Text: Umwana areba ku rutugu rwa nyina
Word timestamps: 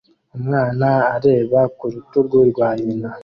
Umwana 0.37 0.87
areba 1.15 1.59
ku 1.77 1.85
rutugu 1.93 2.37
rwa 2.49 2.69
nyina 2.83 3.09